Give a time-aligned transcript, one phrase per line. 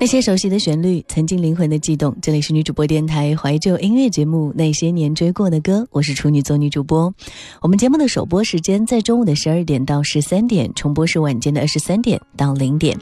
[0.00, 2.16] 那些熟悉的旋律，曾经灵魂的悸动。
[2.22, 7.12] 这里是女主播电台怀旧音乐节目《那些年追过的歌》，我是处女座女主播。
[7.60, 12.96] 我们节目的首播时间在中午的十二点到十三点，重播是晚间的二十三点到零点。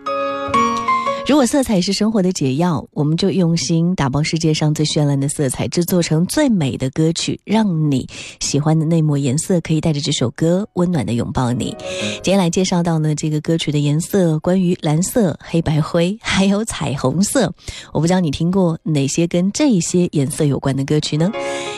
[1.29, 8.09] 如果色彩是生活的解药，我们就用心打包世界上最绚烂的色彩，制作成最美的歌曲，让你
[8.41, 11.77] 喜欢的那抹颜色可以带着这首歌温暖的拥抱你。
[12.23, 17.53] 今天来介绍到呢，这个歌曲的颜色，关于蓝色、黑白灰，还有彩虹色。
[17.93, 21.31] 我不知道你听过哪些跟这些颜色有关的歌曲呢？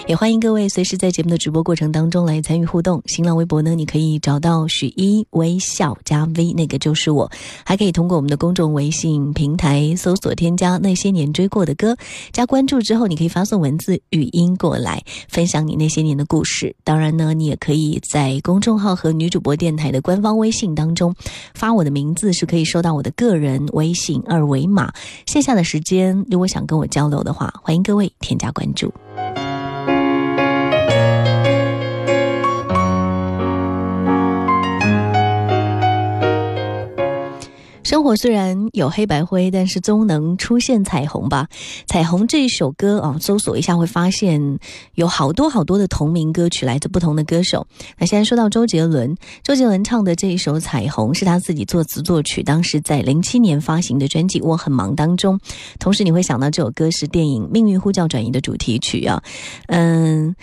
[0.06, 3.02] 也欢迎各位随时在节目的直播过程当中来参与互动。
[3.06, 7.28] 新浪微博呢，你可以找到许一微笑加 V，那个就是我。
[7.64, 9.32] 还可以通过我们的公众微信。
[9.40, 11.96] 平台搜索添加那些年追过的歌，
[12.30, 16.76] 加关注之后，你可以发送文字、语音过来，分享你那些年的故事。
[16.84, 21.14] 当然呢，你也可以在公众号和女主播电台的官方微信当中
[21.54, 24.92] 发我的名字，是可以收到我的个人微信二维码。
[25.24, 28.92] 线下的时间，如果想跟我交流的话，欢迎各位添加关注。
[37.90, 41.48] 生活虽然有黑白灰，但是终能出现彩虹吧？
[41.88, 44.60] 彩虹这一首歌啊，搜索一下会发现
[44.94, 47.66] 有好多好多的同名歌曲，来自不同的歌手。
[47.98, 55.40] 那现在说到周杰伦，周杰伦唱的这一首《彩虹》是他自己作词作曲，当时在零七年发行的专辑《我很忙》当中。
[55.80, 59.20] 同时你会想到这首歌是电影《命运呼叫转移》的主题曲啊，
[59.66, 60.36] 嗯。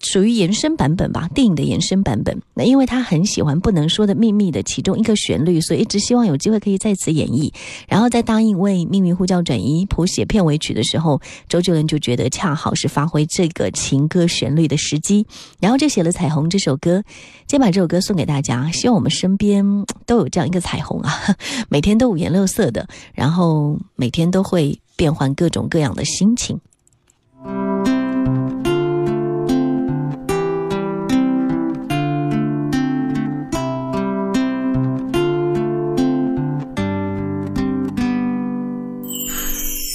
[0.00, 2.40] 属于延伸版本吧，电影的延伸版本。
[2.54, 7.52] 那因为他很喜欢《不能说的秘密》的其中一个旋律，所以一直希望有机会可以在此演绎。
[7.86, 15.26] 然后在答应为《命运呼叫转移》谱写片尾曲的时候，周杰伦就觉得恰好是发挥这个情歌旋律的时机，
[15.60, 17.02] 然后就写了《彩虹》这首歌。
[17.46, 19.64] 先把这首歌送给大家，希望我们身边
[20.06, 21.12] 都有这样一个彩虹啊，
[21.68, 26.58] 每天都五颜六色的，然后每天都会变换各种各样的心情。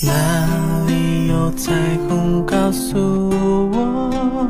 [0.03, 0.11] 哪
[0.88, 1.72] 里有彩
[2.07, 2.97] 虹告诉
[3.72, 4.47] 我，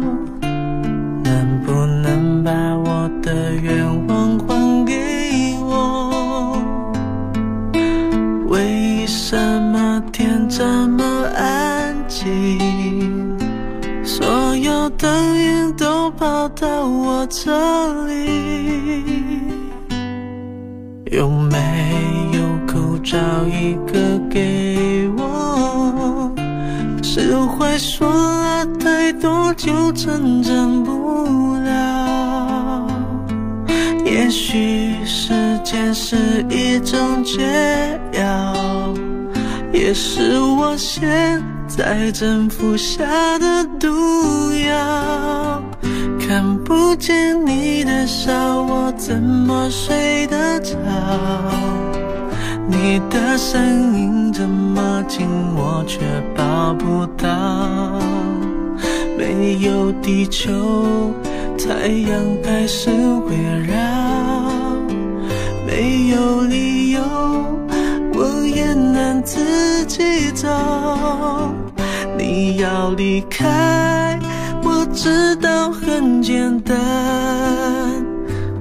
[1.24, 6.58] 能不能把我的愿望还给我？
[8.48, 9.38] 为什
[9.72, 11.04] 么天这么
[11.36, 13.38] 安静？
[14.04, 17.52] 所有灯影都跑到我这
[18.08, 19.44] 里，
[21.12, 21.58] 有没
[22.34, 23.18] 有口罩
[23.48, 25.25] 一个给我？
[27.18, 32.86] 释怀说了太多就成长不了，
[34.04, 35.34] 也许时
[35.64, 38.94] 间是一种解药，
[39.72, 43.06] 也是我现在正服下
[43.40, 43.88] 的毒
[44.68, 45.64] 药。
[46.20, 50.76] 看不见你的笑，我怎么睡得着？
[52.68, 53.62] 你的声
[53.96, 56.00] 音这么近，我却
[56.36, 58.00] 抱不到。
[59.18, 60.52] 没有地球，
[61.58, 63.36] 太阳还是围
[63.68, 63.74] 绕。
[65.66, 67.02] 没有理由，
[68.14, 70.48] 我也能自己走。
[72.18, 74.20] 你要离开，
[74.64, 76.76] 我知道很简单。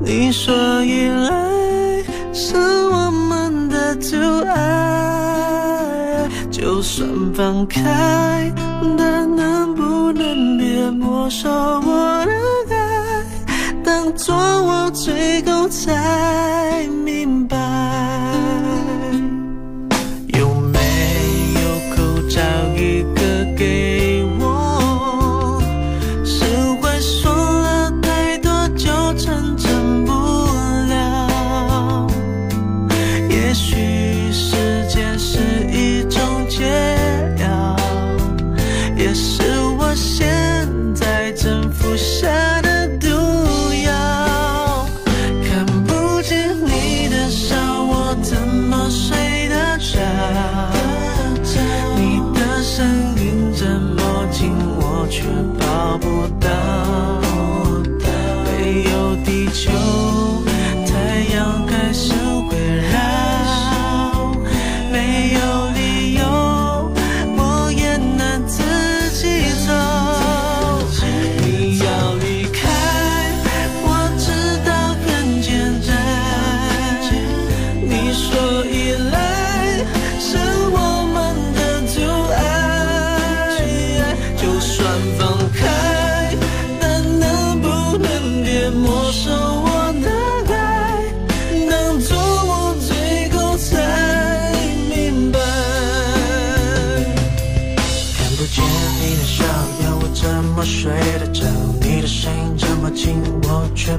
[0.02, 0.54] 你说
[0.84, 2.02] 依赖
[2.32, 3.34] 是我们。
[3.68, 4.16] 的阻
[4.46, 5.23] 碍，
[6.74, 8.52] 就算放开，
[8.98, 12.26] 但能不能别没收我
[12.68, 12.74] 的
[13.46, 13.72] 爱？
[13.84, 17.56] 当作我最后才明白，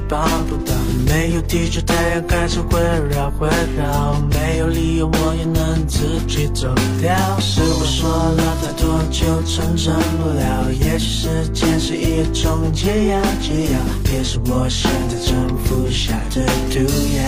[0.06, 0.72] 我却抱不到。
[1.06, 2.80] 没有地球，太阳开始围
[3.10, 4.20] 绕会绕。
[4.32, 7.14] 没有理由，我也能自己走掉。
[7.40, 10.72] 是我说了太多，就成真不了。
[10.72, 13.78] 也许时间是一种解药，解药
[14.12, 16.80] 也是我现在正服下的毒
[17.16, 17.22] 药。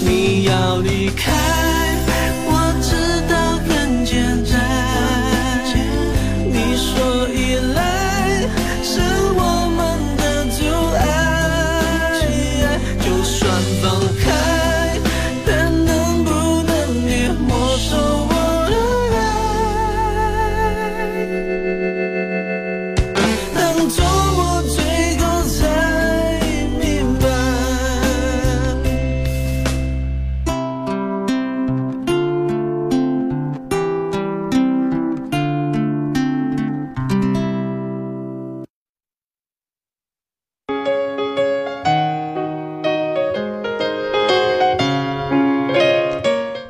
[0.00, 1.67] 你要离开。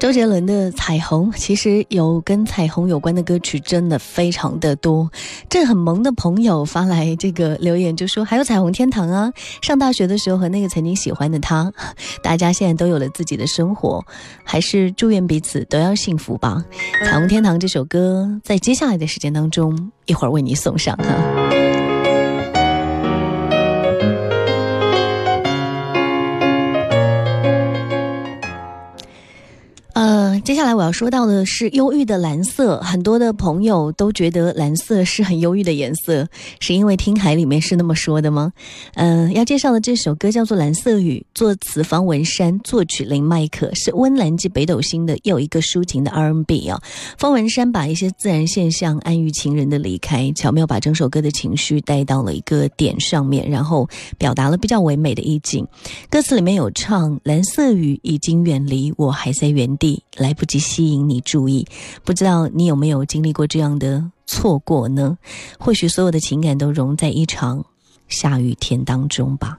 [0.08, 5.10] 周杰伦的《彩虹》其实有跟彩虹有关的歌曲，真的非常的多。
[5.50, 9.30] 这很萌的朋友发来这个留言，就说还有《彩虹天堂》啊。
[9.60, 11.70] 上大学的时候和那个曾经喜欢的他，
[12.24, 14.02] 大家现在都有了自己的生活，
[14.42, 16.64] 还是祝愿彼此都要幸福吧。
[17.04, 21.87] 《彩虹天堂》这首歌在接下来的时间当中，一会儿为你送上哈。
[30.48, 36.26] 接下来我要说到的是忧郁的蓝色，很多的朋友都觉得蓝色是很忧郁的颜色，
[36.58, 38.50] 是因为听海里面是那么说的吗？
[38.94, 46.80] 嗯，要介绍的这首歌叫做《蓝色雨》，作词方文山，作曲林迈可，是温岚及北斗星的又一个抒情的 R&B 啊。
[47.18, 53.86] 方文山把一些自然现象，暗喻情人的离开，巧妙把整首歌的情绪带到了一个点上面，然后
[54.16, 55.66] 表达了比较唯美的意境。
[56.08, 60.34] 歌词里面有唱：蓝色雨已经远离，我还在原地来。
[60.38, 61.66] 不及吸引你注意，
[62.04, 65.18] 不知道你有没有经历过这样的错过呢？
[65.58, 67.62] 或许所有的情感都融在一场
[68.06, 69.58] 下雨天当中吧。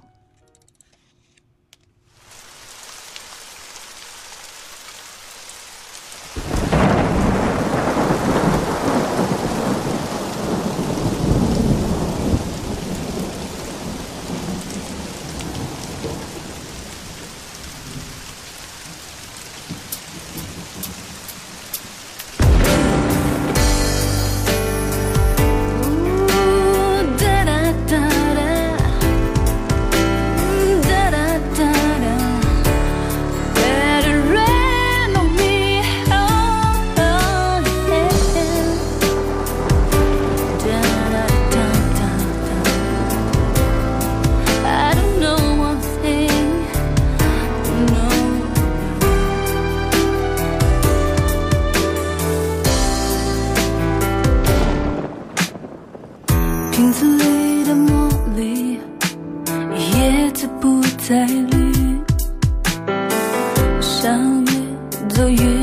[65.19, 65.58] 都会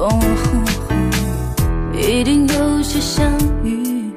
[0.00, 0.08] 哦。
[1.92, 3.30] 一定有些相
[3.62, 4.10] 遇，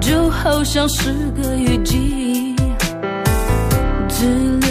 [0.00, 2.54] 就好像是个雨季，
[4.08, 4.24] 只
[4.60, 4.68] 留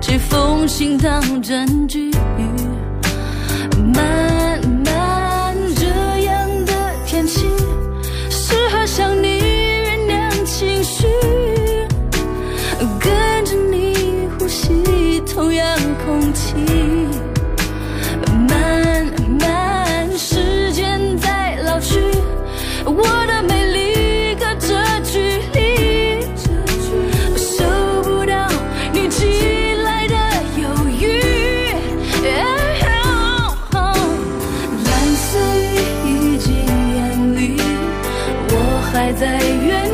[0.00, 2.13] 几封信当证据。
[39.16, 39.93] 在原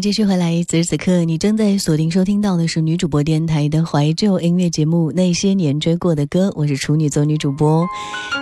[0.00, 0.62] 继续回来。
[0.68, 7.86] 此时此刻，你正在锁定收听到的是女主播电台的怀旧音乐节目《那些年追过的歌》，我是处女座女主播。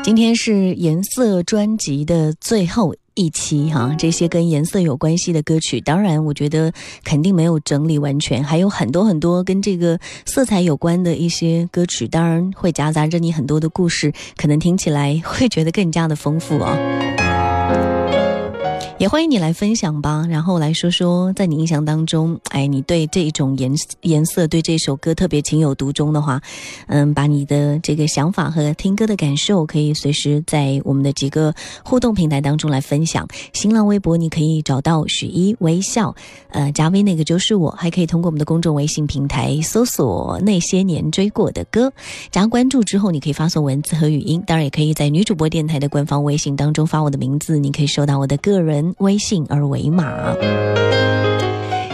[0.05, 6.73] 今天是颜色专辑的最后一期哈，这些跟颜色有关系的歌曲，当然我觉得
[7.03, 16.77] 肯定没有整理完全，还有很多很多跟这个色彩有关的一些歌曲，当然会夹杂着你很多的故事，可能听起来会觉得更加的丰富哦。
[18.99, 26.41] 也欢迎你来分享吧，然后来说说在你印象当中，哎，你对这种颜颜色，对这首歌特别情有独钟的话，
[26.87, 33.29] 嗯，把你的这个想法和听歌的感受，可以随时在我们的几个互动平台当中来分享。
[33.53, 36.15] 新浪微博你可以找到许一微笑，
[36.49, 41.93] 呃，加微那个就是我，还可以通过我们的公众微信平台搜索那些年追过的歌，
[42.31, 48.86] 加关注之后，你可以发送文字和语音，当然也可以在女主播电台的官方微信当中发我的名字，你可以收到我的个人。
[48.99, 50.35] 微信二维码。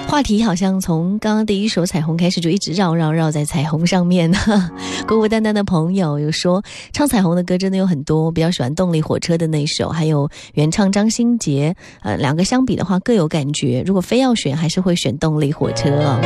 [0.08, 4.30] 话题好像从刚刚第一首《彩虹》开始，就一直绕绕绕在彩虹上面。
[5.08, 11.74] 孤孤单单的朋友有说，唱彩虹的歌真的有很多，比较喜欢动力火车的那首，还有原唱张新杰。
[12.02, 16.20] 呃，两个相比的话各有感觉，如果非要选，还是会选动力火车哦。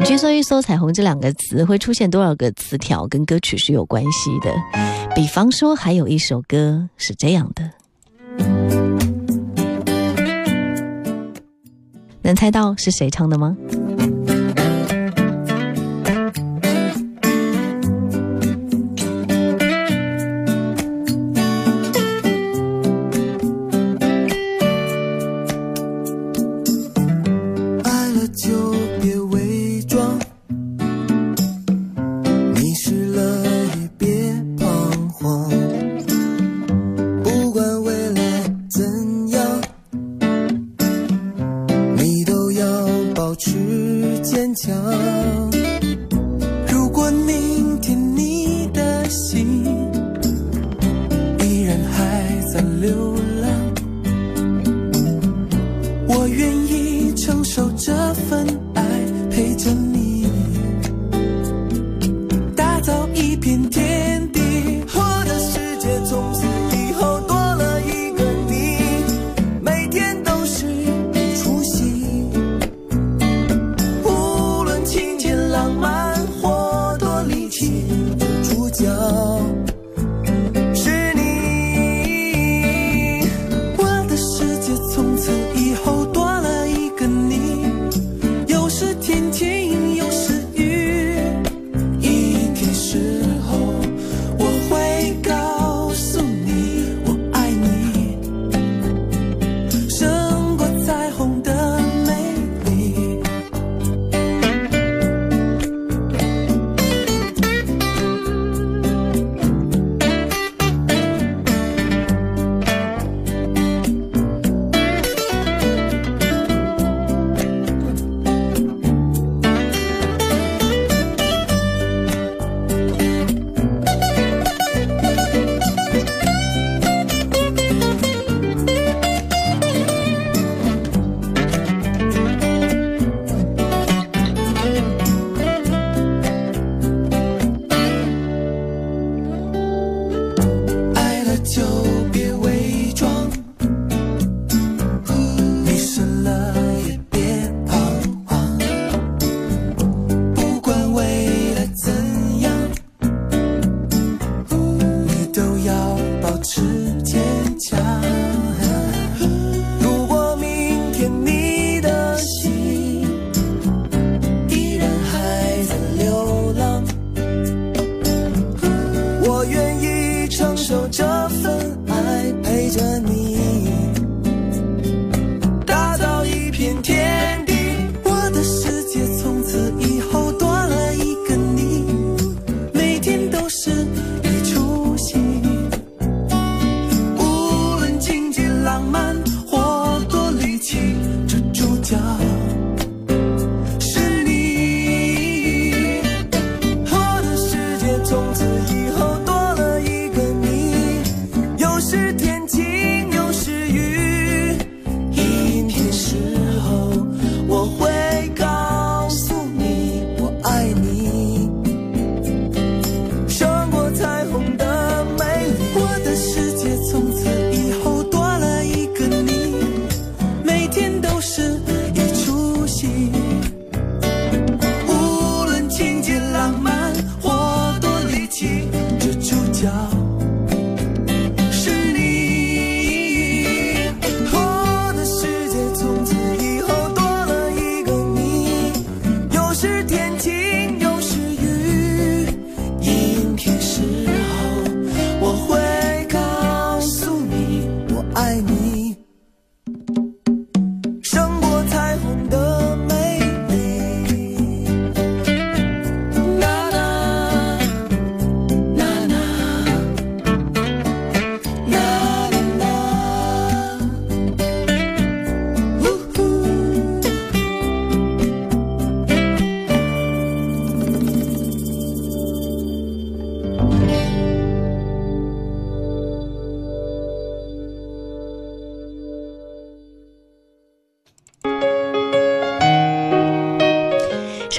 [0.00, 4.50] 你去搜一搜“彩虹”这两个词，会出现多少个词条跟歌曲是有关系的？
[5.14, 7.79] 比方说，还有一首歌是这样的。
[12.22, 13.56] 能猜到是谁唱的吗？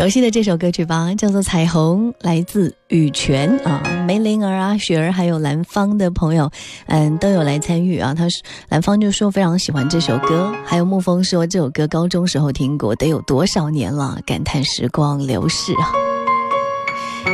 [0.01, 6.49] 熟悉的这首歌曲吧，叫做《彩虹》，来自羽泉啊，梅玲儿啊、雪儿还有兰芳的朋友，
[6.87, 8.11] 嗯，都有来参与啊。
[8.11, 16.10] 他是兰芳就说非常喜欢这首歌，还有沐风说这首歌高中时候听过，得有多少年了，感叹时光流逝啊。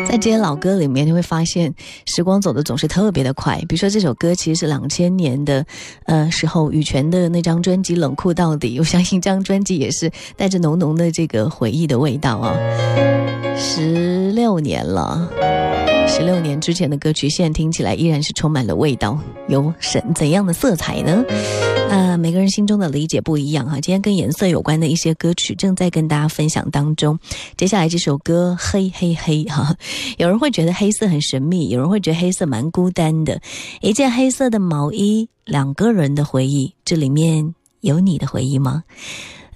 [0.07, 1.73] 在这些老歌里面，你会发现
[2.05, 3.57] 时光走的总是特别的快。
[3.67, 5.65] 比如说这首歌其实是两千年的，
[6.05, 12.55] 呃时候羽泉的那张专辑《冷酷到底》，我相信这张专辑也是带着浓浓的这个回忆的味道啊。
[13.59, 15.29] 十六年了，
[16.07, 21.23] 十六年之前的歌曲，现在听起来依然是充满了味道，有怎怎样的色彩呢？
[21.89, 23.79] 啊、每个人心中的理解不一样哈。
[23.79, 27.17] 今天跟颜色有关的一些歌曲正在跟大家分享当中。
[27.55, 29.75] 接下来这首歌《黑黑黑》哈，
[30.17, 33.41] 有人会觉得黑色很神秘，有人会觉得黑色蛮孤单的。
[33.81, 38.83] 一件黑色的毛衣，两个人的回忆，这里面有你的回忆吗？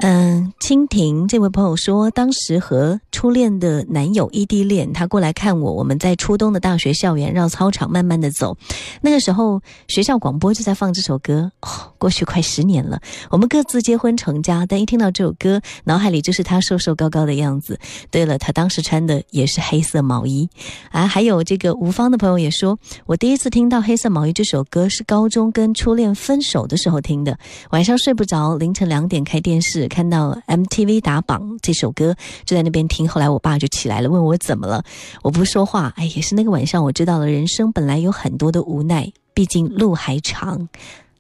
[0.04, 8.58] 嗯，蜻蜓这位朋友说，当时和初恋的男友异地恋，他过来看我，我们在初冬的大学校园绕操场慢慢的走，
[9.02, 11.52] 那个时候学校广播就在放这首歌。
[11.62, 17.80] 哦，过去快十年了，我们各自结婚成家，但一听到这首歌，脑海里就是他瘦瘦高高的样子。
[18.10, 20.50] 对了，他当时穿的也是黑色毛衣。
[20.90, 27.38] 啊，还有这个吴芳的朋友也说，我第一次听到《黑色毛衣》这首歌是高中跟初恋分手的时候听的，
[27.70, 29.88] 晚上睡不着，凌晨两点开电视。
[29.92, 33.08] 看到 MTV 打榜这首歌，就在那边听。
[33.08, 34.82] 后来我爸就起来了，问我怎么了，
[35.22, 35.92] 我不说话。
[35.98, 40.70] 哎，也是那个晚上，我知道了人生本来有很多的无奈，毕竟路还长，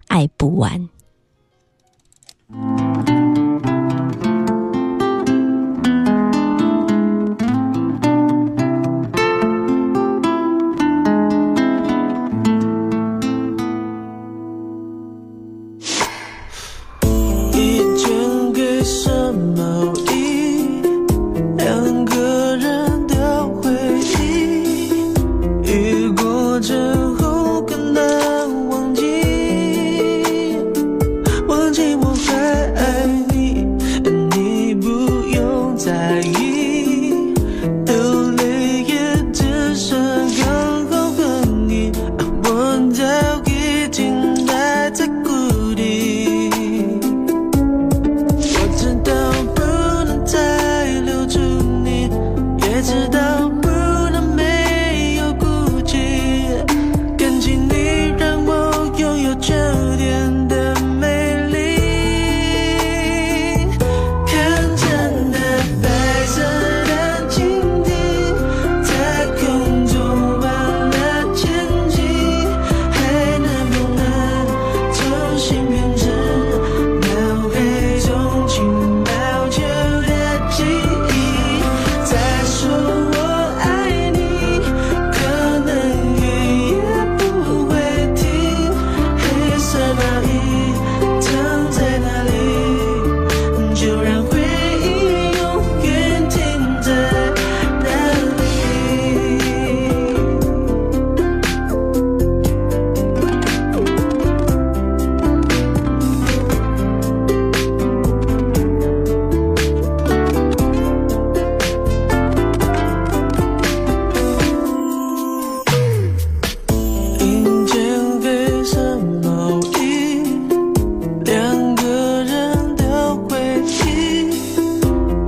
[0.07, 0.89] 爱不完。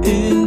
[0.04, 0.42] 感